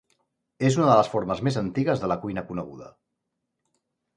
És 0.69 0.77
una 0.79 0.87
de 0.91 0.95
les 0.99 1.11
formes 1.11 1.43
més 1.49 1.59
antigues 1.63 2.01
de 2.05 2.09
la 2.13 2.17
cuina 2.25 2.45
coneguda. 2.49 2.91